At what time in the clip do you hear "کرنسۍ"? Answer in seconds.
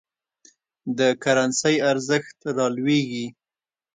1.23-1.75